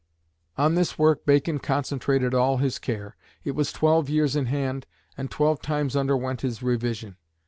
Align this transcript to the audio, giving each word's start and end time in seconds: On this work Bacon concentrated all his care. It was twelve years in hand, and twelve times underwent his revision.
On 0.57 0.73
this 0.73 0.97
work 0.97 1.27
Bacon 1.27 1.59
concentrated 1.59 2.33
all 2.33 2.57
his 2.57 2.79
care. 2.79 3.15
It 3.43 3.51
was 3.51 3.71
twelve 3.71 4.09
years 4.09 4.35
in 4.35 4.47
hand, 4.47 4.87
and 5.15 5.29
twelve 5.29 5.61
times 5.61 5.95
underwent 5.95 6.41
his 6.41 6.63
revision. 6.63 7.17